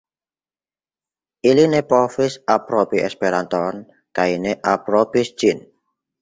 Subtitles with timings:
[1.49, 3.79] Ili ne povis aprobi Esperanton
[4.21, 5.63] kaj ne aprobis ĝin.